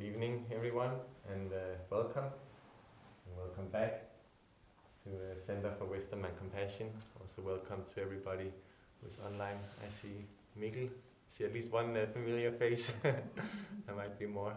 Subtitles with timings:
[0.00, 0.92] good evening, everyone,
[1.30, 1.56] and uh,
[1.90, 2.24] welcome.
[2.24, 4.04] And welcome back
[5.02, 6.86] to the Center for Wisdom and Compassion.
[7.20, 8.50] Also, welcome to everybody
[9.02, 9.58] who's online.
[9.84, 10.24] I see
[10.58, 10.86] Mikkel.
[10.86, 12.92] I see at least one uh, familiar face.
[13.02, 14.54] there might be more.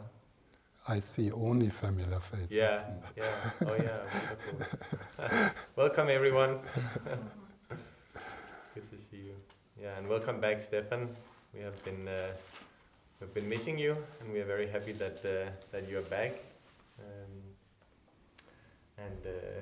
[0.88, 2.56] I see only familiar faces.
[2.56, 2.84] Yeah,
[3.18, 3.68] yeah.
[3.68, 5.50] Oh, yeah.
[5.76, 6.60] Welcome, everyone.
[8.76, 9.36] good to see you.
[9.82, 11.10] Yeah, and welcome back, Stefan.
[11.54, 12.32] We have been uh,
[13.20, 16.34] we've been missing you, and we are very happy that uh, that you are back.
[17.00, 17.34] Um,
[18.98, 19.62] and uh,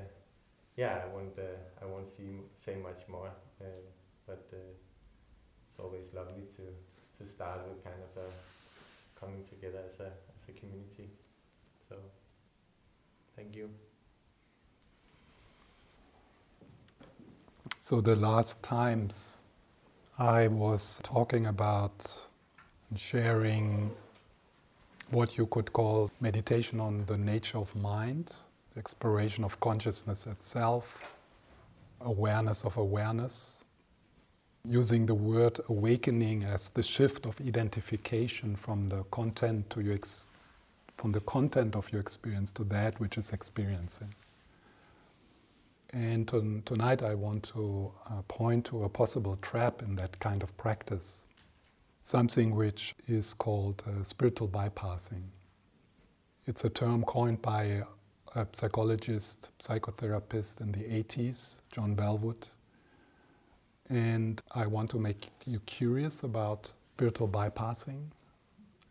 [0.76, 2.10] yeah, I won't uh, I won't
[2.66, 3.32] say much more,
[3.62, 3.66] uh,
[4.28, 4.58] but uh,
[5.70, 6.64] it's always lovely to
[7.18, 8.30] to start with kind of a
[9.20, 11.10] coming together as a as a community.
[11.90, 11.96] So
[13.36, 13.70] thank you.
[17.80, 19.44] So the last times
[20.18, 22.28] I was talking about
[22.96, 23.92] sharing
[25.10, 28.36] what you could call meditation on the nature of mind,
[28.78, 31.14] exploration of consciousness itself,
[32.02, 33.64] awareness of awareness,
[34.66, 40.28] using the word awakening as the shift of identification from the content to your ex-
[40.98, 44.14] from the content of your experience to that which is experiencing.
[45.94, 50.44] And to, tonight I want to uh, point to a possible trap in that kind
[50.44, 51.26] of practice,
[52.02, 55.24] something which is called uh, spiritual bypassing.
[56.46, 57.84] It's a term coined by
[58.36, 62.48] a psychologist, psychotherapist in the 80s, John Welwood.
[63.90, 68.06] And I want to make you curious about spiritual bypassing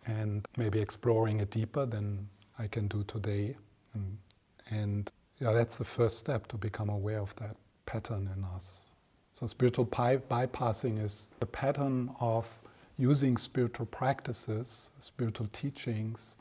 [0.07, 3.57] and maybe exploring it deeper than I can do today.
[3.95, 4.19] And,
[4.71, 8.89] and yeah, that's the first step to become aware of that pattern in us.
[9.33, 12.61] So, spiritual by- bypassing is the pattern of
[13.01, 16.37] using spiritual practices, spiritual teachings,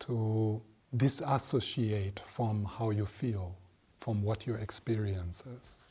[0.00, 0.60] to
[0.96, 3.56] disassociate from how you feel,
[3.96, 5.86] from what your experience is.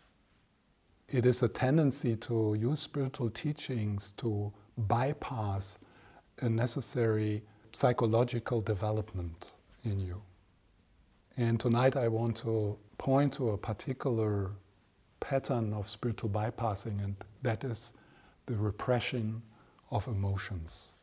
[1.08, 5.80] It is a tendency to use spiritual teachings to bypass
[6.42, 9.52] a necessary psychological development
[9.86, 10.22] in you.
[11.38, 14.52] And tonight I want to point to a particular
[15.22, 17.94] pattern of spiritual bypassing, and that is
[18.48, 19.42] the repression
[19.94, 21.00] of emotions.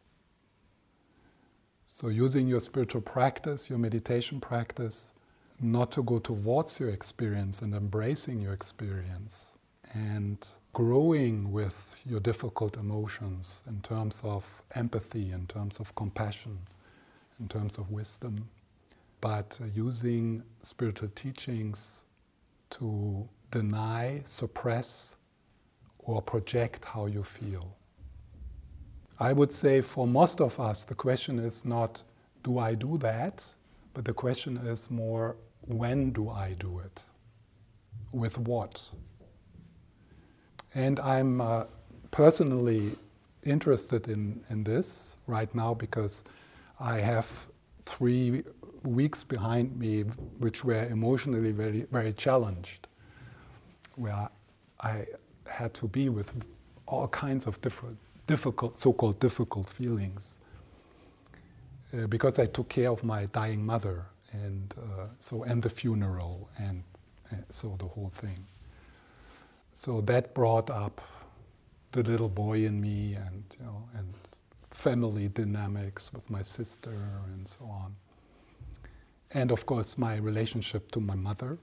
[1.88, 5.12] So, using your spiritual practice, your meditation practice,
[5.60, 9.54] not to go towards your experience and embracing your experience
[9.92, 16.58] and growing with your difficult emotions in terms of empathy, in terms of compassion,
[17.38, 18.48] in terms of wisdom
[19.20, 22.04] but using spiritual teachings
[22.70, 25.16] to deny, suppress,
[25.98, 27.76] or project how you feel.
[29.20, 32.02] I would say for most of us, the question is not,
[32.42, 33.44] do I do that?
[33.92, 35.36] But the question is more,
[35.66, 37.02] when do I do it?
[38.12, 38.82] With what?
[40.74, 41.64] And I'm uh,
[42.10, 42.96] personally
[43.42, 46.24] interested in, in this right now because
[46.78, 47.46] I have
[47.84, 48.42] three
[48.84, 50.02] weeks behind me
[50.38, 52.88] which were emotionally very, very challenged,
[53.96, 54.30] where
[54.80, 55.04] I
[55.46, 56.32] had to be with
[56.86, 60.38] all kinds of different, difficult, so-called difficult feelings,
[61.92, 66.48] uh, because I took care of my dying mother, and uh, so and the funeral,
[66.58, 66.82] and
[67.32, 68.46] uh, so the whole thing.
[69.72, 71.00] So that brought up
[71.92, 74.14] the little boy in me, and you know, and
[74.70, 76.94] family dynamics with my sister,
[77.34, 77.96] and so on
[79.32, 81.58] and of course my relationship to my mother.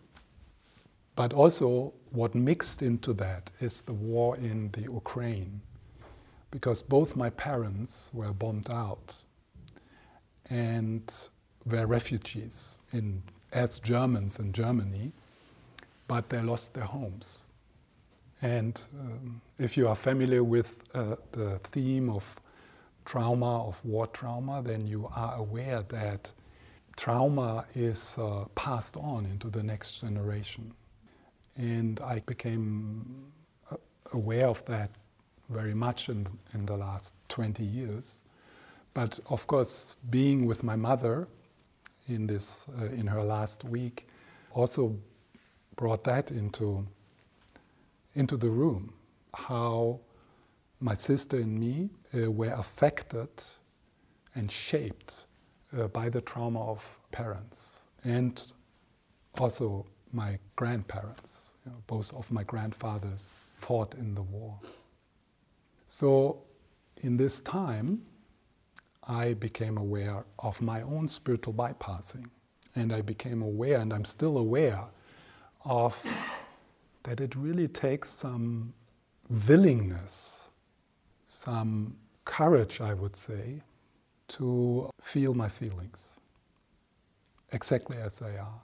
[1.15, 5.61] But also, what mixed into that is the war in the Ukraine,
[6.51, 9.21] because both my parents were bombed out
[10.49, 11.29] and
[11.65, 15.11] were refugees in, as Germans in Germany,
[16.07, 17.47] but they lost their homes.
[18.41, 22.39] And um, if you are familiar with uh, the theme of
[23.03, 26.31] trauma, of war trauma, then you are aware that
[26.95, 30.73] trauma is uh, passed on into the next generation.
[31.57, 33.31] And I became
[33.71, 33.77] uh,
[34.13, 34.91] aware of that
[35.49, 38.21] very much in, in the last 20 years.
[38.93, 41.27] But of course, being with my mother
[42.07, 44.07] in, this, uh, in her last week
[44.53, 44.95] also
[45.75, 46.87] brought that into,
[48.13, 48.93] into the room.
[49.33, 49.99] How
[50.79, 53.29] my sister and me uh, were affected
[54.35, 55.25] and shaped
[55.77, 58.51] uh, by the trauma of parents and
[59.37, 61.55] also my grandparents.
[61.65, 64.59] You know, both of my grandfathers fought in the war.
[65.87, 66.43] So,
[66.97, 68.01] in this time,
[69.07, 72.29] I became aware of my own spiritual bypassing.
[72.75, 74.83] And I became aware, and I'm still aware
[75.65, 75.99] of
[77.03, 78.73] that it really takes some
[79.47, 80.49] willingness,
[81.23, 81.95] some
[82.25, 83.61] courage, I would say,
[84.27, 86.15] to feel my feelings
[87.51, 88.61] exactly as they are.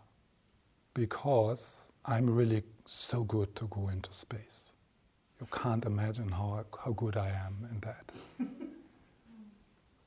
[0.93, 4.72] Because I'm really so good to go into space.
[5.43, 8.13] You can't imagine how, how good I am in that.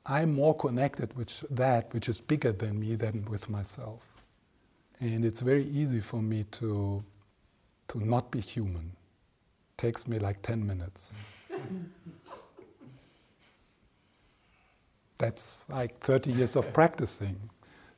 [0.06, 4.02] I'm more connected with that which is bigger than me than with myself.
[5.00, 7.04] And it's very easy for me to,
[7.88, 8.92] to not be human.
[9.72, 11.16] It takes me like 10 minutes.
[15.18, 17.38] That's like 30 years of practicing.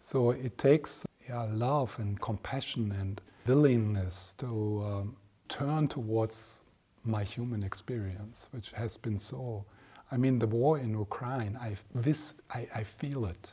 [0.00, 5.16] So it takes yeah, love and compassion and willingness to um,
[5.48, 6.64] turn towards
[7.08, 9.64] my human experience, which has been so.
[10.10, 13.52] I mean, the war in Ukraine, I, this, I, I feel it.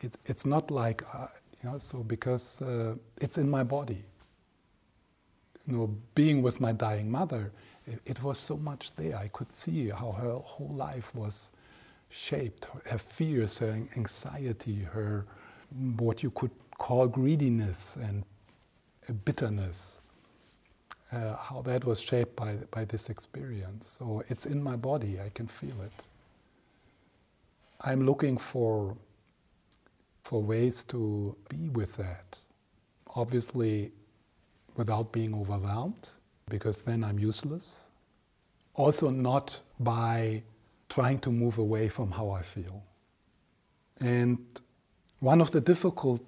[0.00, 0.16] it.
[0.26, 1.28] It's not like, uh,
[1.62, 4.04] you know, so because uh, it's in my body.
[5.66, 7.52] You know, being with my dying mother,
[7.86, 9.16] it, it was so much there.
[9.16, 11.50] I could see how her whole life was
[12.10, 15.26] shaped her fears, her anxiety, her
[15.98, 18.24] what you could call greediness and
[19.24, 20.00] bitterness,
[21.12, 23.96] uh, how that was shaped by, by this experience.
[23.98, 25.92] So it's in my body, I can feel it.
[27.80, 28.96] I'm looking for,
[30.22, 32.36] for ways to be with that.
[33.14, 33.92] Obviously,
[34.76, 36.08] without being overwhelmed,
[36.48, 37.90] because then I'm useless.
[38.74, 40.42] Also, not by
[40.88, 42.82] trying to move away from how I feel.
[44.00, 44.38] And
[45.20, 46.22] one of the difficult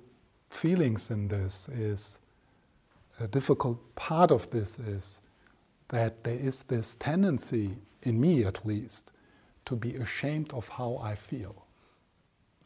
[0.50, 2.18] feelings in this is
[3.20, 5.20] a difficult part of this is
[5.88, 9.12] that there is this tendency, in me at least,
[9.66, 11.66] to be ashamed of how I feel.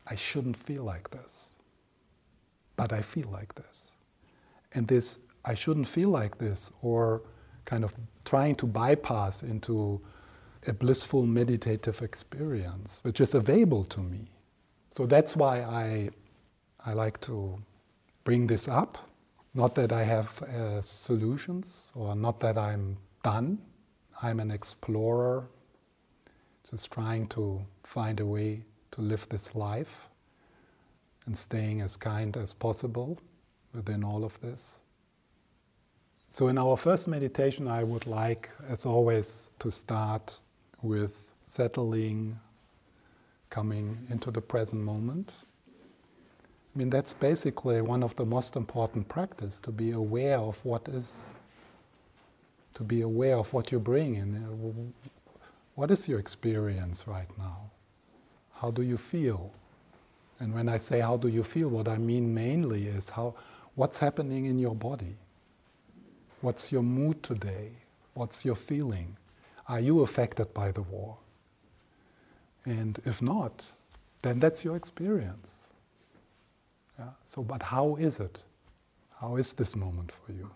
[0.06, 1.54] I shouldn't feel like this,
[2.76, 3.92] but I feel like this.
[4.72, 7.22] And this, I shouldn't feel like this, or
[7.64, 10.00] kind of trying to bypass into
[10.66, 14.30] a blissful meditative experience, which is available to me.
[14.90, 16.10] So that's why I,
[16.86, 17.58] I like to
[18.24, 18.98] bring this up.
[19.54, 23.58] Not that I have uh, solutions or not that I'm done.
[24.20, 25.48] I'm an explorer,
[26.68, 30.08] just trying to find a way to live this life
[31.26, 33.18] and staying as kind as possible
[33.72, 34.80] within all of this.
[36.30, 40.40] So, in our first meditation, I would like, as always, to start
[40.82, 42.40] with settling,
[43.50, 45.32] coming into the present moment.
[46.74, 50.88] I mean, that's basically one of the most important practice to be aware of what
[50.88, 51.36] is,
[52.74, 54.36] to be aware of what you bring in.
[54.36, 55.08] Uh,
[55.76, 57.70] what is your experience right now?
[58.54, 59.52] How do you feel?
[60.40, 63.34] And when I say how do you feel, what I mean mainly is how,
[63.76, 65.16] what's happening in your body?
[66.40, 67.70] What's your mood today?
[68.14, 69.16] What's your feeling?
[69.68, 71.18] Are you affected by the war?
[72.64, 73.66] And if not,
[74.22, 75.63] then that's your experience.
[76.98, 77.10] Yeah?
[77.24, 78.42] So, but how is it?
[79.20, 80.50] How is this moment for you?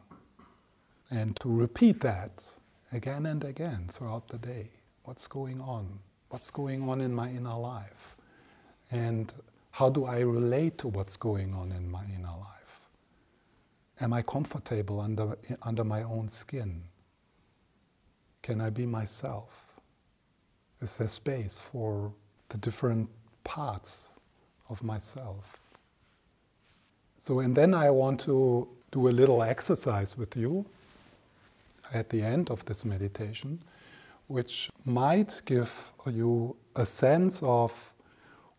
[1.11, 2.45] And to repeat that
[2.93, 4.71] again and again throughout the day.
[5.05, 6.01] What's going on?
[6.29, 8.17] What's going on in my inner life?
[8.91, 9.33] And
[9.71, 12.83] how do I relate to what's going on in my inner life?
[14.01, 16.83] Am I comfortable under, under my own skin?
[18.43, 19.67] Can I be myself?
[20.81, 22.13] Is there space for
[22.51, 23.09] the different
[23.45, 24.15] parts
[24.69, 25.59] of myself?
[27.19, 30.65] So, and then I want to do a little exercise with you
[31.93, 33.63] at the end of this meditation,
[34.29, 37.93] which might give you a sense of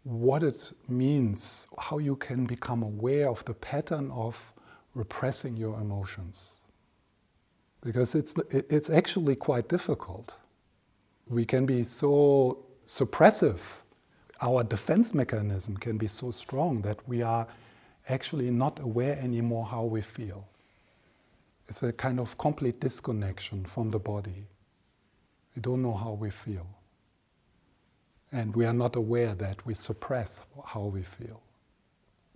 [0.03, 4.53] what it means, how you can become aware of the pattern of
[4.93, 6.59] repressing your emotions
[7.81, 10.35] because it's, it's actually quite difficult.
[11.27, 13.59] We can be so suppressive,
[14.41, 17.47] our defense mechanism can be so strong that we are
[18.09, 20.47] actually not aware anymore how we feel.
[21.67, 24.47] It's a kind of complete disconnection from the body.
[25.55, 26.67] We don't know how we feel.
[28.31, 31.41] And we are not aware that we suppress how we feel.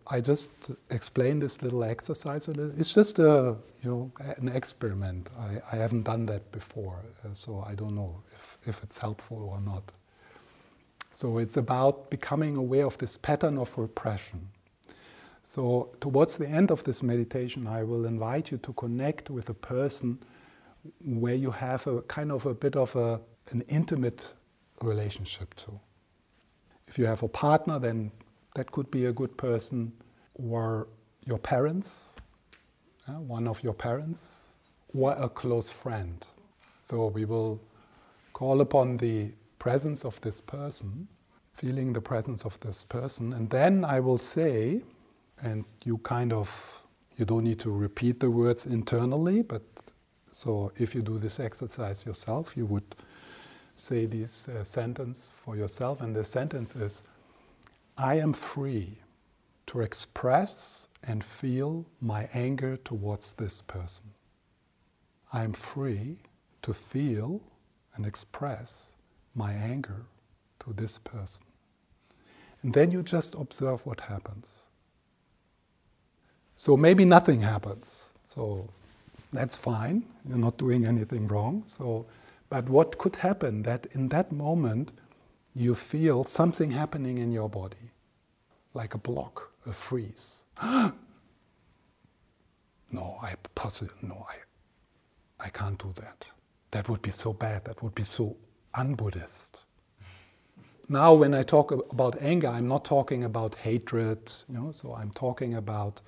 [0.08, 0.52] I just
[0.90, 2.74] explain this little exercise a little.
[2.80, 5.30] It's just a you know an experiment.
[5.40, 9.50] I, I haven't done that before, uh, so I don't know if, if it's helpful
[9.50, 9.94] or not.
[11.12, 14.50] So it's about becoming aware of this pattern of repression.
[15.44, 19.54] So towards the end of this meditation, I will invite you to connect with a
[19.54, 20.20] person
[21.04, 23.20] where you have a kind of a bit of a,
[23.52, 24.34] an intimate
[24.82, 25.80] relationship to.
[26.88, 28.12] If you have a partner, then
[28.56, 29.92] that could be a good person,
[30.36, 30.88] or
[31.26, 32.16] your parents,
[33.08, 34.56] uh, one of your parents,
[34.94, 36.26] or a close friend.
[36.84, 37.62] So we will
[38.34, 41.08] call upon the presence of this person,
[41.54, 44.82] feeling the presence of this person, and then I will say,
[45.42, 46.84] and you kind of
[47.18, 49.62] you don't need to repeat the words internally, but
[50.32, 52.96] so if you do this exercise yourself, you would
[53.76, 57.04] say this uh, sentence for yourself, and the sentence is
[57.98, 58.98] I am free
[59.68, 64.10] to express and feel my anger towards this person.
[65.32, 66.18] I am free
[66.64, 67.42] to feel
[67.96, 68.98] and express
[69.36, 70.06] my anger
[70.62, 71.46] to this person.
[72.62, 74.68] And then you just observe what happens.
[76.56, 78.12] So maybe nothing happens.
[78.26, 78.70] So
[79.32, 80.04] that's fine.
[80.28, 81.64] You're not doing anything wrong.
[81.66, 82.06] So,
[82.50, 84.92] but what could happen that in that moment
[85.56, 87.92] you feel something happening in your body,
[88.74, 90.46] like a block, a freeze.
[90.64, 90.94] no,
[93.22, 96.26] I possibly no, I, I can't do that.
[96.72, 97.66] That would be so bad.
[97.66, 98.36] That would be so
[98.74, 99.66] un-Buddhist.
[100.90, 104.32] Now, when I talk about anger, I'm not talking about hatred.
[104.50, 106.02] You know, so I'm talking about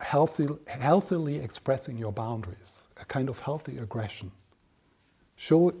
[0.00, 4.30] healthy, healthily expressing your boundaries, a kind of healthy aggression.
[5.36, 5.74] Show,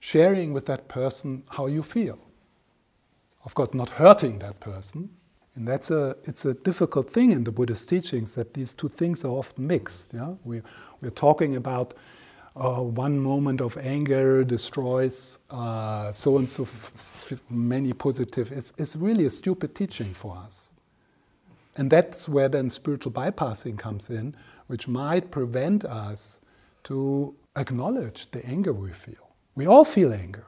[0.00, 2.18] sharing with that person how you feel.
[3.44, 5.10] Of course, not hurting that person.
[5.54, 9.24] And that's a, it's a difficult thing in the Buddhist teachings that these two things
[9.24, 10.12] are often mixed.
[10.14, 10.34] Yeah?
[10.44, 10.62] We,
[11.00, 11.94] we're talking about
[12.56, 16.66] uh, one moment of anger destroys so and so
[17.50, 18.52] many positive.
[18.52, 20.70] It's, it's really a stupid teaching for us.
[21.76, 24.36] And that's where then spiritual bypassing comes in,
[24.68, 26.40] which might prevent us
[26.84, 29.34] to acknowledge the anger we feel.
[29.54, 30.46] We all feel anger.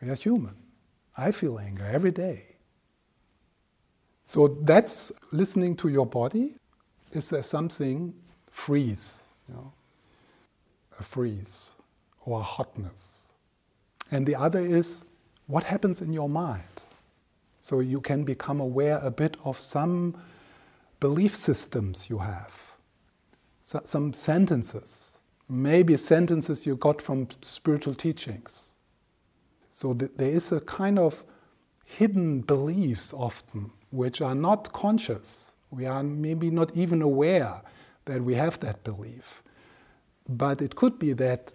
[0.00, 0.56] We are human.
[1.16, 2.56] I feel anger every day.
[4.24, 6.54] So that's listening to your body.
[7.12, 8.14] Is there something
[8.50, 9.72] freeze, you know,
[10.98, 11.74] a freeze
[12.24, 13.28] or a hotness?
[14.10, 15.04] And the other is
[15.46, 16.62] what happens in your mind?
[17.62, 20.16] So you can become aware a bit of some
[20.98, 22.74] belief systems you have,
[23.60, 28.74] so, some sentences, maybe sentences you got from spiritual teachings.
[29.70, 31.22] So th- there is a kind of
[31.84, 35.52] hidden beliefs often which are not conscious.
[35.70, 37.62] We are maybe not even aware
[38.06, 39.40] that we have that belief.
[40.28, 41.54] But it could be that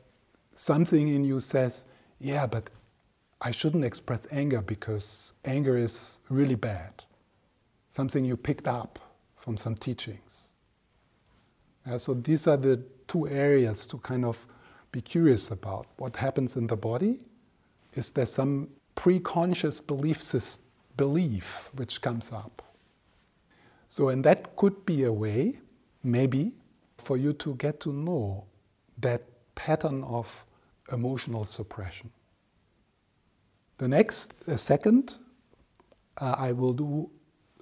[0.53, 1.85] something in you says,
[2.17, 2.69] yeah, but
[3.39, 7.05] I shouldn't express anger because anger is really bad.
[7.91, 8.99] Something you picked up
[9.35, 10.53] from some teachings.
[11.85, 14.45] Yeah, so these are the two areas to kind of
[14.91, 15.87] be curious about.
[15.97, 17.19] What happens in the body?
[17.93, 20.65] Is there some pre-conscious belief system,
[20.97, 22.63] belief which comes up?
[23.89, 25.59] So, and that could be a way,
[26.03, 26.53] maybe,
[26.97, 28.45] for you to get to know
[28.97, 29.21] that
[29.55, 30.45] pattern of
[30.91, 32.11] emotional suppression.
[33.77, 35.15] The next uh, second,
[36.19, 37.09] uh, I will do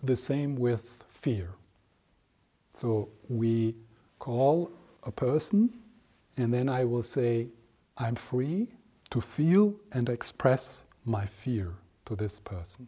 [0.02, 1.50] the same with fear.
[2.72, 3.76] So we
[4.20, 4.72] call
[5.04, 5.74] a person,
[6.38, 7.48] and then I will say,
[7.98, 8.68] I'm free
[9.10, 11.74] to feel and express my fear
[12.06, 12.88] to this person.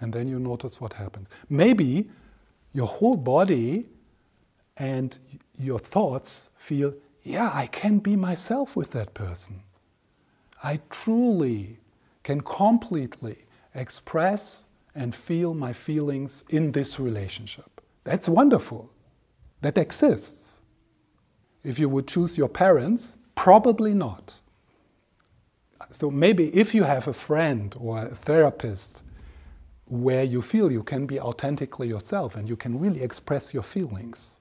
[0.00, 1.28] And then you notice what happens.
[1.48, 2.08] Maybe
[2.72, 3.86] your whole body
[4.76, 5.18] and
[5.58, 9.62] your thoughts feel, yeah, I can be myself with that person.
[10.62, 11.79] I truly
[12.22, 17.80] can completely express and feel my feelings in this relationship.
[18.04, 18.92] That's wonderful.
[19.60, 20.60] That exists.
[21.62, 24.40] If you would choose your parents, probably not.
[25.90, 29.02] So maybe if you have a friend or a therapist
[29.86, 34.40] where you feel you can be authentically yourself and you can really express your feelings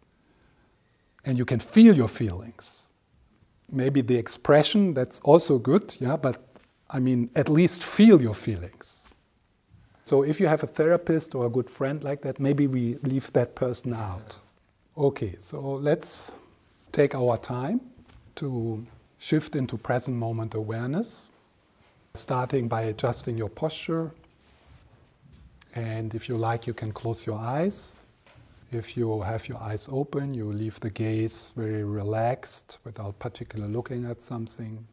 [1.26, 2.90] and you can feel your feelings.
[3.72, 6.49] Maybe the expression, that's also good, yeah, but
[6.90, 9.14] I mean, at least feel your feelings.
[10.06, 13.32] So if you have a therapist or a good friend like that, maybe we leave
[13.34, 14.40] that person out.
[14.98, 16.32] Okay, so let's
[16.92, 17.80] take our time
[18.36, 18.86] to
[19.20, 21.30] shift into present moment awareness,
[22.16, 24.12] starting by adjusting your posture.
[25.76, 28.04] And if you like, you can close your eyes.
[28.72, 34.06] If you have your eyes open, you leave the gaze very relaxed without particularly looking
[34.06, 34.88] at something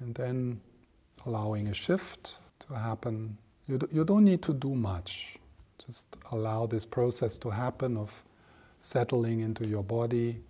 [0.00, 0.60] and then
[1.26, 3.36] allowing a shift to happen.
[3.66, 5.36] You, do, you don't need to do much.
[5.84, 8.24] Just allow this process to happen of
[8.80, 10.40] settling into your body,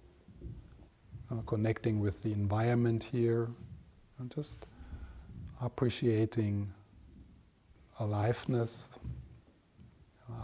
[1.30, 3.48] uh, connecting with the environment here,
[4.18, 4.66] and just
[5.60, 6.72] appreciating
[7.98, 8.98] aliveness,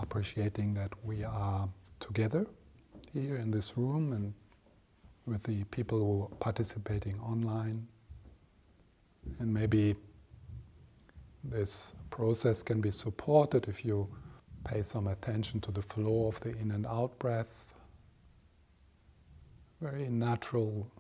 [0.01, 1.69] appreciating that we are
[2.01, 2.47] together
[3.13, 4.35] here in this room and
[5.27, 7.87] with the people who are participating online.
[9.39, 9.97] And maybe
[11.45, 14.09] this process can be supported if you
[14.65, 17.75] pay some attention to the flow of the in and out breath.
[19.81, 20.91] Very natural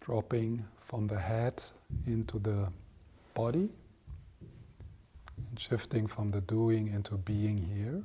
[0.00, 1.62] dropping from the head
[2.06, 2.72] into the
[3.34, 3.68] body
[5.48, 8.02] and shifting from the doing into being here.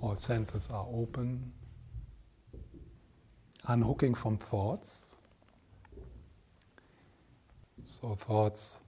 [0.00, 1.52] All senses are open,
[3.66, 5.15] unhooking from thoughts.
[7.88, 8.80] So thoughts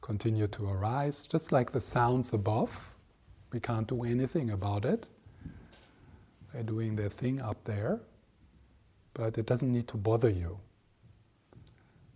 [0.00, 2.94] continue to arise, just like the sounds above.
[3.52, 5.06] We can't do anything about it.
[6.50, 8.00] They're doing their thing up there,
[9.12, 10.58] but it doesn't need to bother you.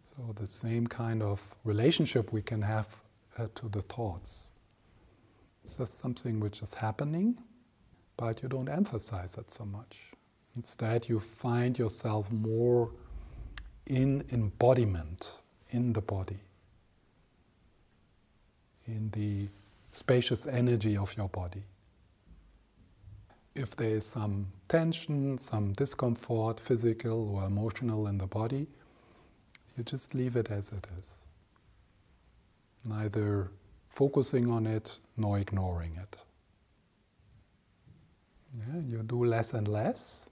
[0.03, 3.03] So, the same kind of relationship we can have
[3.37, 4.53] uh, to the thoughts.
[5.63, 7.37] It's just something which is happening,
[8.17, 10.13] but you don't emphasize it so much.
[10.57, 12.93] Instead, you find yourself more
[13.87, 15.41] in embodiment
[15.71, 16.39] in the body,
[18.87, 19.49] in the
[19.91, 21.63] spacious energy of your body.
[23.55, 28.67] If there is some tension, some discomfort, physical or emotional in the body,
[29.77, 31.25] you just leave it as it is.
[32.85, 33.51] Neither
[33.89, 36.17] focusing on it nor ignoring it.
[38.59, 40.27] Yeah, you do less and less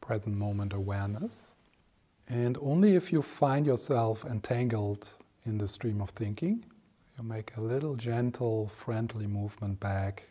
[0.00, 1.53] present moment awareness.
[2.28, 5.06] And only if you find yourself entangled
[5.44, 6.64] in the stream of thinking,
[7.18, 10.24] you make a little gentle, friendly movement back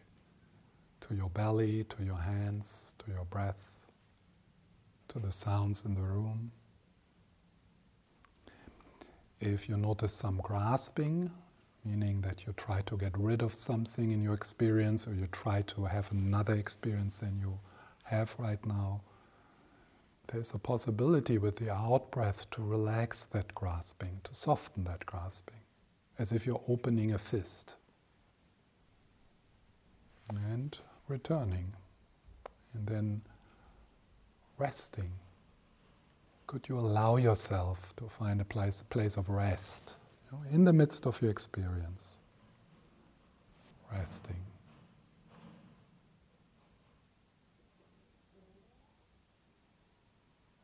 [1.01, 3.71] to your belly, to your hands, to your breath,
[5.09, 6.51] to the sounds in the room.
[9.39, 11.29] If you notice some grasping,
[11.85, 15.61] meaning that you try to get rid of something in your experience or you try
[15.63, 17.59] to have another experience than you
[18.03, 19.01] have right now,
[20.27, 25.61] there's a possibility with the out breath to relax that grasping, to soften that grasping,
[26.17, 27.75] as if you're opening a fist.
[30.29, 31.73] And returning,
[32.73, 33.21] and then
[34.57, 35.11] resting.
[36.47, 40.63] Could you allow yourself to find a place, a place of rest you know, in
[40.63, 42.17] the midst of your experience?
[43.91, 44.52] Resting.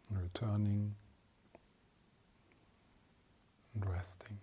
[0.10, 0.96] Returning
[3.74, 4.38] and resting.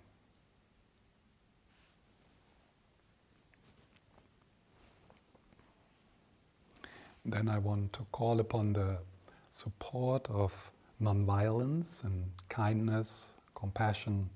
[7.24, 8.98] Then I want to call upon the
[9.50, 10.70] support of
[11.02, 14.30] nonviolence and kindness, compassion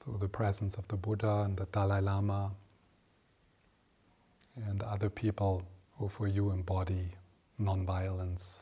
[0.00, 2.52] through the presence of the Buddha and the Dalai Lama
[4.66, 5.62] and other people
[5.98, 7.10] who for you embody
[7.60, 8.60] nonviolence,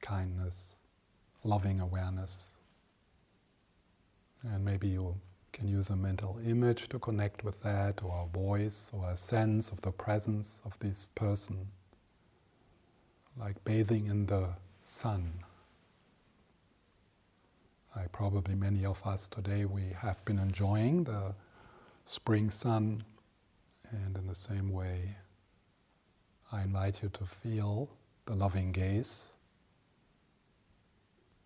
[0.00, 0.76] kindness,
[1.44, 2.56] loving awareness.
[4.42, 5.16] And maybe you
[5.52, 9.70] can use a mental image to connect with that, or a voice, or a sense
[9.70, 11.68] of the presence of this person,
[13.38, 14.48] like bathing in the
[14.82, 15.32] sun.
[17.96, 21.34] Like probably many of us today, we have been enjoying the
[22.04, 23.04] spring sun,
[23.90, 25.16] and in the same way,
[26.50, 27.88] I invite you to feel
[28.26, 29.36] the loving gaze,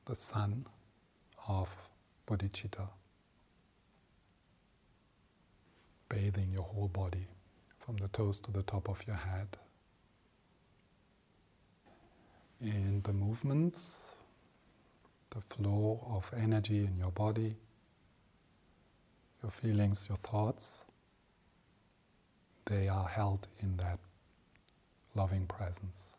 [0.05, 0.65] the sun
[1.49, 1.77] of
[2.27, 2.89] bodhicitta,
[6.09, 7.27] bathing your whole body
[7.79, 9.49] from the toes to the top of your head.
[12.61, 14.15] In the movements,
[15.31, 17.57] the flow of energy in your body,
[19.43, 20.85] your feelings, your thoughts,
[22.67, 23.99] they are held in that
[25.15, 26.15] loving presence.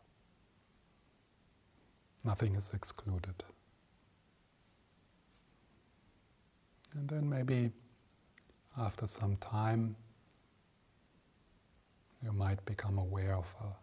[2.24, 3.42] Nothing is excluded.
[6.92, 7.70] And then maybe
[8.78, 9.96] after some time,
[12.22, 13.74] you might become aware of a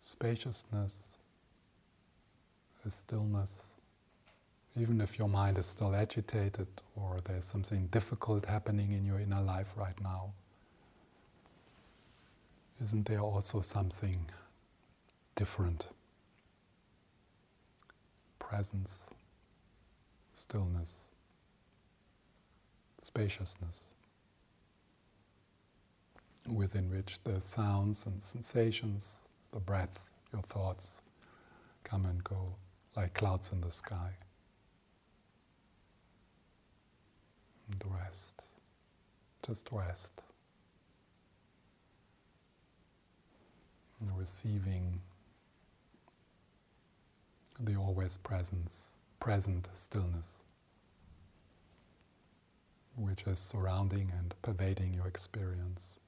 [0.00, 1.16] spaciousness,
[2.84, 3.72] a stillness.
[4.76, 9.42] Even if your mind is still agitated or there's something difficult happening in your inner
[9.42, 10.32] life right now,
[12.82, 14.30] isn't there also something
[15.34, 15.86] different?
[18.50, 19.08] Presence,
[20.32, 21.12] stillness,
[23.00, 23.90] spaciousness,
[26.52, 30.00] within which the sounds and sensations, the breath,
[30.32, 31.00] your thoughts
[31.84, 32.56] come and go
[32.96, 34.10] like clouds in the sky.
[37.70, 38.42] And rest.
[39.46, 40.22] Just rest.
[44.18, 45.00] Receiving
[47.62, 50.42] the always presence, present stillness,
[52.96, 55.98] which is surrounding and pervading your experience.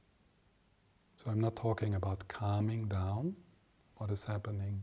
[1.16, 3.36] So I'm not talking about calming down
[3.96, 4.82] what is happening,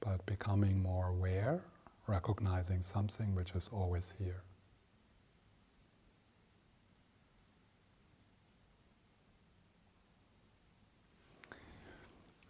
[0.00, 1.62] but becoming more aware,
[2.06, 4.42] recognizing something which is always here.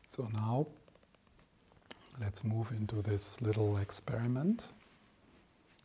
[0.04, 0.68] So now
[2.20, 4.68] let's move into this little experiment.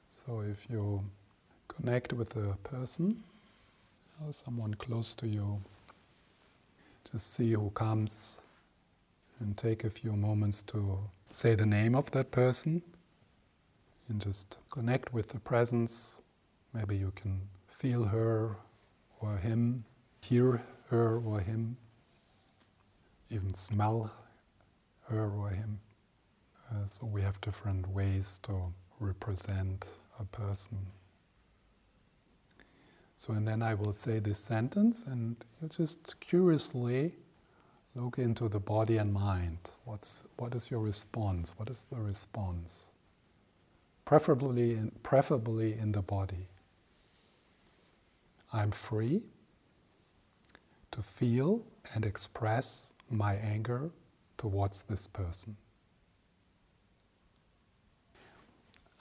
[0.07, 1.03] So if you
[1.67, 3.23] connect with a person,
[4.25, 5.61] or someone close to you,
[7.11, 8.43] just see who comes
[9.39, 12.81] and take a few moments to say the name of that person
[14.09, 16.21] and just connect with the presence.
[16.73, 18.57] Maybe you can feel her
[19.21, 19.85] or him,
[20.21, 21.77] hear her or him,
[23.29, 24.11] even smell
[25.07, 25.79] her or him.
[26.71, 29.87] Uh, so we have different ways to represent
[30.19, 30.77] a person.
[33.17, 37.15] So, and then I will say this sentence, and you just curiously
[37.95, 39.57] look into the body and mind.
[39.83, 41.53] What's, what is your response?
[41.57, 42.91] What is the response?
[44.05, 46.47] Preferably in, preferably in the body.
[48.53, 49.23] I'm free
[50.91, 53.91] to feel and express my anger
[54.37, 55.57] towards this person.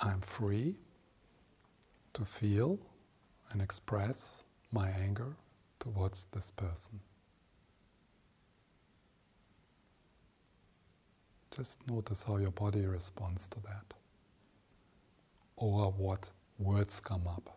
[0.00, 0.76] I'm free
[2.14, 2.78] to feel
[3.50, 5.36] and express my anger
[5.80, 7.00] towards this person.
[11.50, 13.94] Just notice how your body responds to that,
[15.56, 17.56] or what words come up.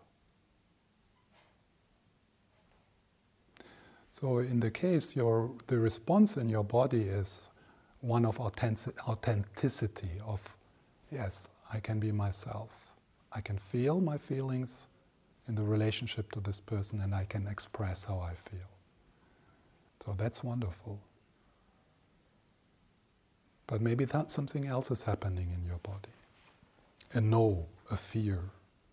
[4.10, 7.50] So, in the case, your, the response in your body is
[8.02, 10.58] one of authenticity, of
[11.12, 12.92] yes, I can be myself.
[13.32, 14.88] I can feel my feelings
[15.48, 18.70] in the relationship to this person and I can express how I feel.
[20.06, 21.00] So that's wonderful.
[23.68, 26.10] But maybe that something else is happening in your body.
[27.14, 28.40] A no, a fear,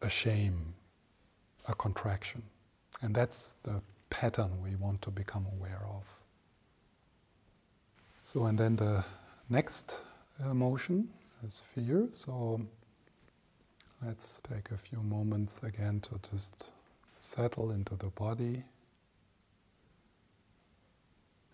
[0.03, 0.75] a shame,
[1.67, 2.43] a contraction.
[3.03, 6.05] And that's the pattern we want to become aware of.
[8.21, 9.05] So, and then the
[9.49, 9.97] next
[10.45, 11.09] emotion
[11.47, 12.09] is fear.
[12.13, 12.61] So
[14.05, 16.67] let's take a few moments again to just
[17.15, 18.63] settle into the body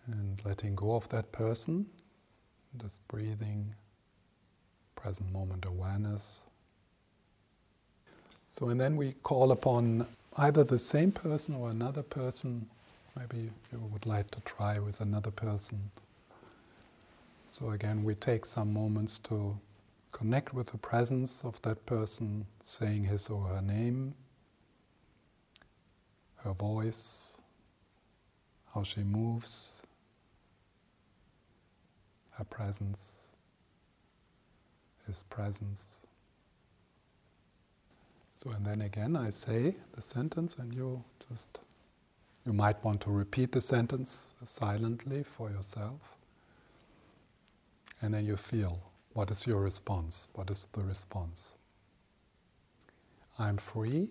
[0.07, 1.87] and letting go of that person,
[2.79, 3.73] just breathing,
[4.95, 6.43] present moment awareness.
[8.47, 12.67] So, and then we call upon either the same person or another person.
[13.17, 15.91] Maybe you would like to try with another person.
[17.47, 19.57] So, again, we take some moments to
[20.15, 24.13] Connect with the presence of that person saying his or her name,
[26.37, 27.37] her voice,
[28.73, 29.85] how she moves,
[32.31, 33.33] her presence,
[35.05, 35.99] his presence.
[38.37, 41.59] So, and then again, I say the sentence, and you just,
[42.45, 46.15] you might want to repeat the sentence silently for yourself.
[48.01, 48.79] And then you feel
[49.15, 50.27] what is your response?
[50.33, 51.55] What is the response?
[53.39, 54.09] I'm free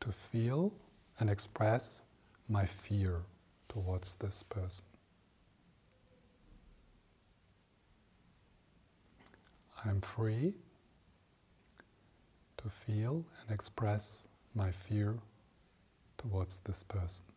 [0.00, 0.72] to feel
[1.18, 2.06] and express
[2.48, 3.20] my fear
[3.68, 4.86] towards this person.
[9.84, 10.54] I'm free
[12.56, 15.16] to feel and express my fear
[16.16, 17.29] towards this person.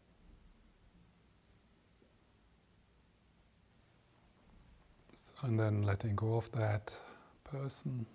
[5.43, 6.97] And then letting go of that
[7.43, 8.05] person.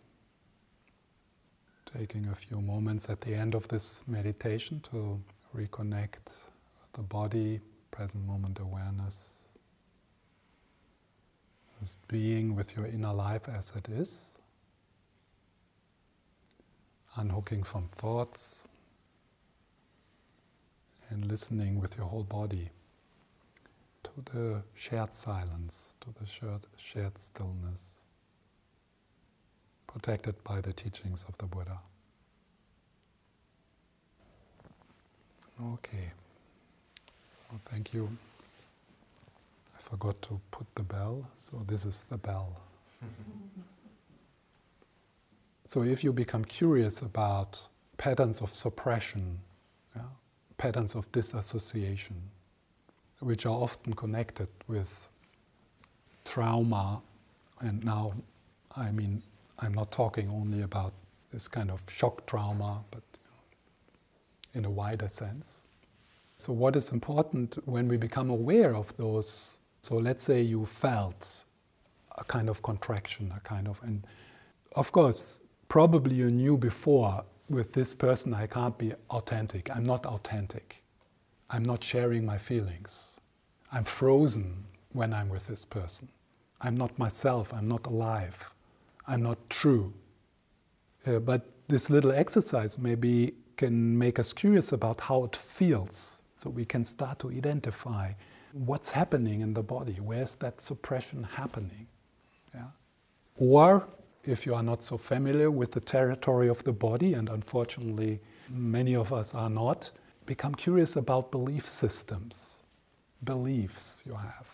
[1.85, 5.21] Taking a few moments at the end of this meditation to
[5.55, 6.33] reconnect
[6.95, 7.61] the body,
[7.91, 9.45] present moment awareness.
[11.81, 14.39] Just being with your inner life as it is.
[17.17, 18.69] Unhooking from thoughts
[21.11, 22.71] and listening with your whole body
[24.25, 28.01] to the shared silence, to the shared, shared stillness,
[29.87, 31.79] protected by the teachings of the Buddha.
[35.75, 36.13] Okay,
[37.21, 38.09] so thank you.
[39.77, 42.61] I forgot to put the bell, so this is the bell.
[45.65, 47.61] so if you become curious about
[47.97, 49.41] patterns of suppression,
[49.97, 50.03] yeah,
[50.57, 52.17] patterns of disassociation,
[53.21, 55.09] which are often connected with
[56.25, 57.01] trauma.
[57.61, 58.13] And now,
[58.77, 59.23] I mean,
[59.59, 60.93] I'm not talking only about
[61.31, 63.03] this kind of shock trauma, but
[64.55, 65.65] in a wider sense.
[66.39, 69.59] So, what is important when we become aware of those?
[69.83, 71.45] So, let's say you felt
[72.17, 74.07] a kind of contraction, a kind of, and
[74.77, 79.71] of course, probably you knew before with this person I can't be authentic.
[79.75, 80.83] I'm not authentic.
[81.51, 83.21] I'm not sharing my feelings.
[83.73, 86.09] I'm frozen when I'm with this person.
[86.61, 87.53] I'm not myself.
[87.55, 88.53] I'm not alive.
[89.07, 89.93] I'm not true.
[91.07, 96.51] Uh, but this little exercise maybe can make us curious about how it feels so
[96.51, 98.13] we can start to identify
[98.53, 99.95] what's happening in the body.
[99.95, 101.87] Where's that suppression happening?
[102.55, 102.67] Yeah?
[103.37, 103.89] Or
[104.25, 108.95] if you are not so familiar with the territory of the body, and unfortunately many
[108.95, 109.91] of us are not,
[110.29, 112.61] become curious about belief systems,
[113.25, 114.49] beliefs you have.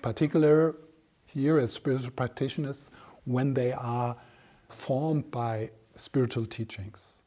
[0.00, 0.76] Particular
[1.26, 2.92] here as spiritual practitioners
[3.24, 4.16] when they are
[4.68, 7.22] formed by spiritual teachings.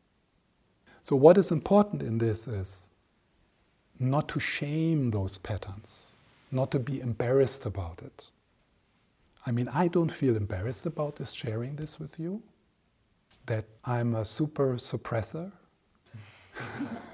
[1.01, 2.89] So, what is important in this is
[3.99, 6.13] not to shame those patterns,
[6.51, 8.27] not to be embarrassed about it.
[9.45, 12.41] I mean, I don't feel embarrassed about this, sharing this with you,
[13.45, 15.51] that I'm a super suppressor.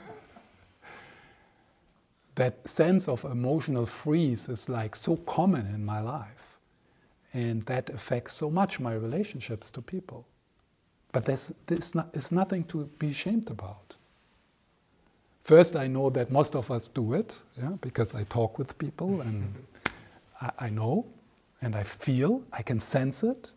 [2.35, 6.57] that sense of emotional freeze is like so common in my life.
[7.33, 10.25] And that affects so much my relationships to people.
[11.11, 13.95] But there's, there's, not, there's nothing to be ashamed about.
[15.43, 19.21] First, I know that most of us do it, yeah, because I talk with people
[19.27, 19.53] and
[20.41, 21.05] I, I know
[21.61, 23.53] and I feel, I can sense it,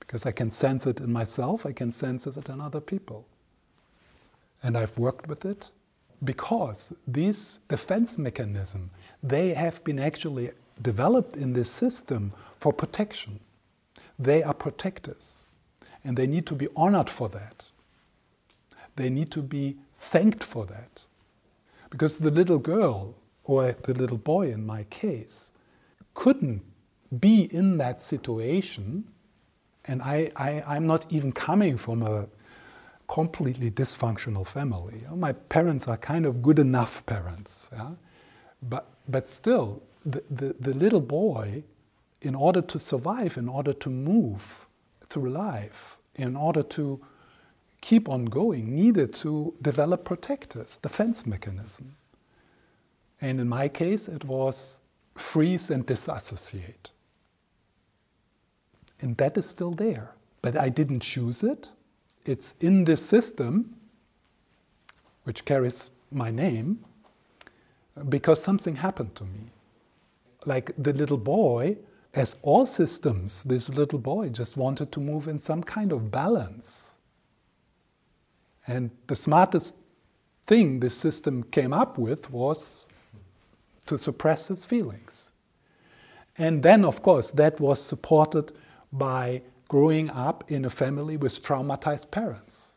[0.00, 3.26] because I can sense it in myself, I can sense it in other people.
[4.62, 5.70] And I've worked with it
[6.22, 8.90] because these defense mechanisms,
[9.22, 10.50] they have been actually
[10.82, 13.40] developed in this system for protection.
[14.18, 15.46] They are protectors,
[16.04, 17.64] and they need to be honored for that.
[18.96, 21.04] They need to be thanked for that.
[21.90, 25.52] Because the little girl, or the little boy in my case,
[26.14, 26.62] couldn't
[27.18, 29.04] be in that situation,
[29.86, 32.26] and I, I, I'm not even coming from a
[33.10, 35.02] completely dysfunctional family.
[35.14, 37.90] My parents are kind of good enough parents, yeah?
[38.62, 41.64] but, but still, the, the, the little boy,
[42.22, 44.66] in order to survive, in order to move
[45.08, 47.00] through life, in order to
[47.80, 51.96] keep on going, needed to develop protectors, defense mechanism.
[53.20, 54.78] And in my case, it was
[55.14, 56.90] freeze and disassociate.
[59.00, 60.12] And that is still there.
[60.42, 61.70] But I didn't choose it.
[62.24, 63.76] It's in this system,
[65.24, 66.84] which carries my name,
[68.08, 69.50] because something happened to me.
[70.46, 71.76] Like the little boy,
[72.14, 76.96] as all systems, this little boy just wanted to move in some kind of balance.
[78.66, 79.76] And the smartest
[80.46, 82.88] thing this system came up with was
[83.86, 85.30] to suppress his feelings.
[86.38, 88.52] And then, of course, that was supported
[88.92, 92.74] by growing up in a family with traumatized parents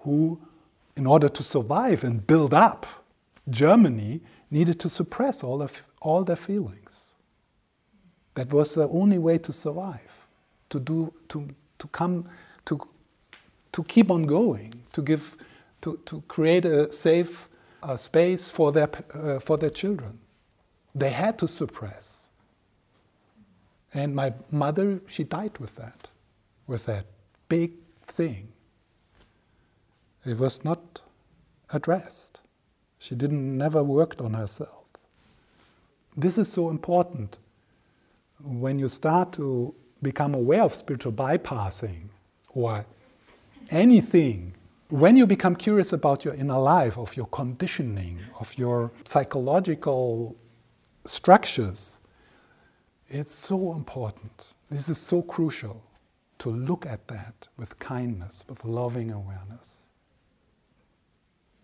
[0.00, 0.40] who,
[0.96, 2.84] in order to survive and build up
[3.48, 4.20] Germany,
[4.50, 7.14] needed to suppress all, of, all their feelings.
[8.34, 10.26] That was the only way to survive,
[10.70, 12.28] to, do, to, to come,
[12.64, 12.80] to,
[13.70, 15.36] to keep on going, to, give,
[15.82, 17.48] to, to create a safe
[17.84, 20.18] uh, space for their, uh, for their children.
[20.92, 22.19] They had to suppress.
[23.92, 26.08] And my mother, she died with that,
[26.66, 27.06] with that
[27.48, 27.72] big
[28.06, 28.48] thing.
[30.24, 31.00] It was not
[31.72, 32.40] addressed.
[32.98, 34.84] She didn't never worked on herself.
[36.16, 37.38] This is so important.
[38.42, 42.08] When you start to become aware of spiritual bypassing
[42.50, 42.84] or
[43.70, 44.54] anything,
[44.88, 50.36] when you become curious about your inner life, of your conditioning, of your psychological
[51.04, 52.00] structures,
[53.10, 54.52] it's so important.
[54.70, 55.82] This is so crucial
[56.38, 59.88] to look at that with kindness, with loving awareness.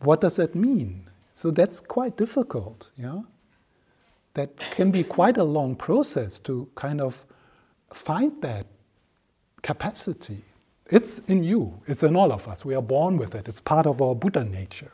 [0.00, 1.08] What does that mean?
[1.32, 3.20] So that's quite difficult, yeah?
[4.34, 7.24] That can be quite a long process to kind of
[7.90, 8.66] find that
[9.62, 10.42] capacity.
[10.90, 12.64] It's in you, it's in all of us.
[12.64, 14.92] We are born with it, it's part of our Buddha nature.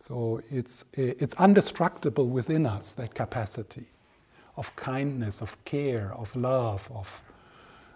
[0.00, 3.86] So it's, it's indestructible within us, that capacity
[4.58, 7.22] of kindness, of care, of love, of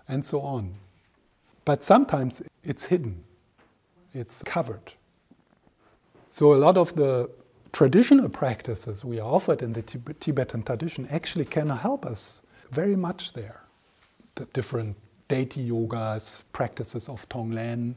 [0.08, 0.74] and so on.
[1.64, 3.24] But sometimes it's hidden,
[4.12, 4.92] it's covered.
[6.28, 7.30] So a lot of the
[7.72, 13.32] traditional practices we are offered in the Tibetan tradition actually can help us very much
[13.32, 13.60] there.
[14.36, 14.96] The different
[15.28, 17.96] deity yogas, practices of Tonglen,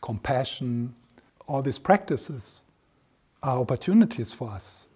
[0.00, 0.94] compassion,
[1.46, 2.62] all these practices
[3.42, 4.88] are opportunities for us.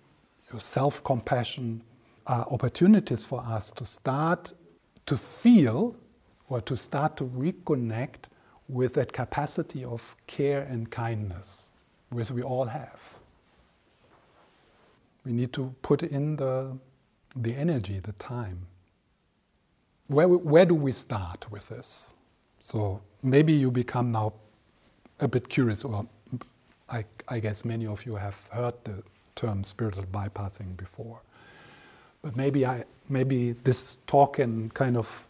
[0.52, 1.82] Your self compassion
[2.30, 4.52] are opportunities for us to start
[5.06, 5.96] to feel
[6.48, 8.30] or to start to reconnect
[8.68, 11.72] with that capacity of care and kindness
[12.10, 13.16] which we all have.
[15.24, 16.78] We need to put in the,
[17.34, 18.66] the energy, the time.
[20.06, 22.14] Where, where do we start with this?
[22.60, 24.34] So maybe you become now
[25.18, 26.06] a bit curious, or
[26.88, 29.02] I, I guess many of you have heard the
[29.34, 31.22] term spiritual bypassing before.
[32.22, 35.26] But maybe I maybe this talk can kind of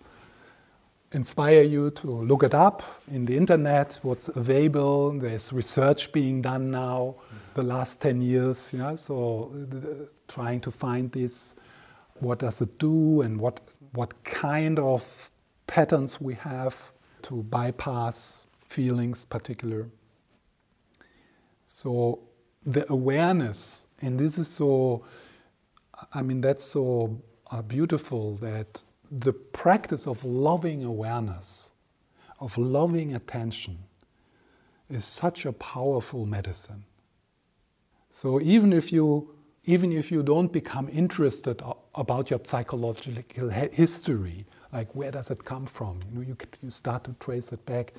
[1.13, 5.13] inspire you to look it up in the internet, what's available.
[5.13, 7.17] There's research being done now
[7.55, 11.57] the last 10 years, yeah, so uh, trying to find this,
[12.21, 13.61] what does it do and what,
[13.93, 15.31] what kind of
[15.67, 19.89] patterns we have to bypass feelings particular.
[21.67, 22.21] So
[22.65, 25.05] the awareness, and this is so,
[26.13, 31.73] I mean, that's so uh, beautiful that the practice of loving awareness,
[32.39, 33.79] of loving attention,
[34.89, 36.85] is such a powerful medicine.
[38.11, 39.35] So even if you
[39.65, 41.63] even if you don't become interested
[41.95, 47.05] about your psychological history, like where does it come from, you know, you, you start
[47.05, 47.93] to trace it back,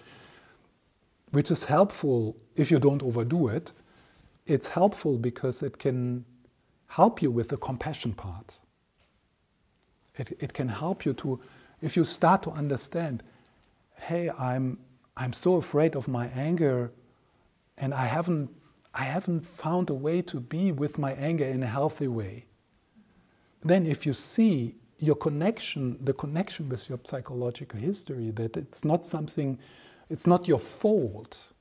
[1.31, 3.71] which is helpful if you don't overdo it.
[4.47, 6.25] It's helpful because it can
[6.95, 8.59] help you with the compassion part.
[10.15, 11.39] It, it can help you to,
[11.81, 13.23] if you start to understand,
[13.95, 14.77] hey, I'm,
[15.15, 16.91] I'm so afraid of my anger
[17.77, 18.49] and I haven't,
[18.93, 22.45] I haven't found a way to be with my anger in a healthy way.
[23.61, 29.05] Then if you see your connection, the connection with your psychological history, that it's not
[29.05, 29.57] something,
[30.09, 31.53] it's not your fault.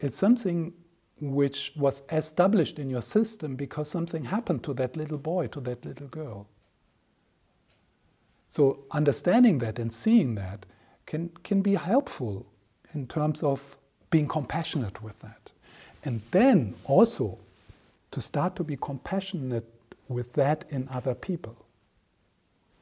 [0.00, 0.72] It's something
[1.20, 5.84] which was established in your system because something happened to that little boy, to that
[5.84, 6.46] little girl.
[8.48, 10.66] So understanding that and seeing that
[11.06, 12.46] can, can be helpful
[12.94, 13.76] in terms of
[14.10, 15.50] being compassionate with that.
[16.04, 17.38] And then also
[18.10, 19.66] to start to be compassionate
[20.08, 21.56] with that in other people.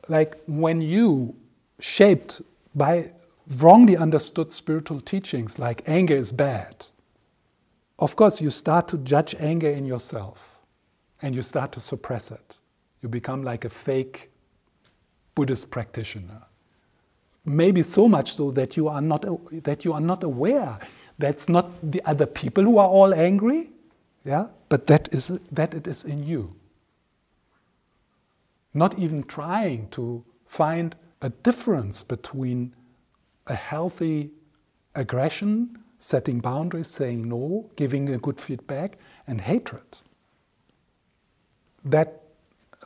[0.08, 1.34] Like when you,
[1.80, 2.40] shaped
[2.74, 3.10] by
[3.58, 6.86] wrongly understood spiritual teachings like anger is bad,
[7.98, 10.58] of course you start to judge anger in yourself
[11.22, 12.58] and you start to suppress it.
[13.02, 14.30] You become like a fake
[15.34, 16.42] Buddhist practitioner.
[17.44, 19.24] Maybe so much so that you are not,
[19.64, 20.78] that you are not aware
[21.18, 23.70] that's not the other people who are all angry,
[24.24, 24.48] yeah?
[24.68, 26.54] but that, is, that it is in you.
[28.72, 32.74] Not even trying to find a difference between
[33.46, 34.30] a healthy
[34.94, 39.98] aggression, setting boundaries, saying no, giving a good feedback, and hatred.
[41.82, 42.20] That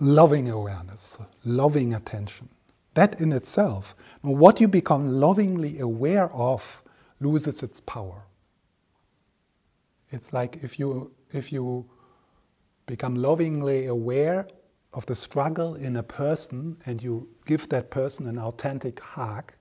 [0.00, 2.48] loving awareness, loving attention.
[2.94, 6.82] That in itself, what you become lovingly aware of
[7.20, 8.22] loses its power.
[10.10, 11.90] It's like if you, if you
[12.86, 14.46] become lovingly aware
[14.94, 19.52] of the struggle in a person and you give that person an authentic hug,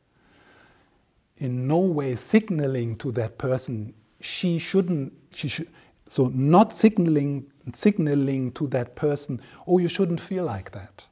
[1.38, 5.69] in no way signaling to that person she shouldn't, she should,
[6.06, 11.06] so not signaling signaling to that person, oh, you shouldn't feel like that.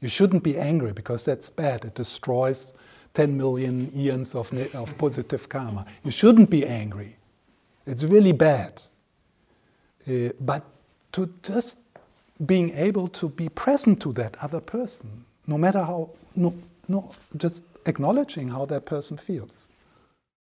[0.00, 1.84] You shouldn't be angry because that's bad.
[1.84, 2.74] It destroys
[3.14, 5.86] 10 million eons of, of positive karma.
[6.04, 7.16] You shouldn't be angry.
[7.86, 8.82] It's really bad.
[10.06, 10.64] Uh, but
[11.12, 11.78] to just
[12.44, 16.54] being able to be present to that other person, no matter how, no,
[16.88, 19.68] no, just acknowledging how that person feels.